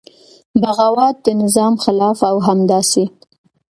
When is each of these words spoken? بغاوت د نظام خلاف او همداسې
بغاوت 0.61 1.15
د 1.25 1.27
نظام 1.41 1.73
خلاف 1.83 2.17
او 2.29 2.35
همداسې 2.47 3.03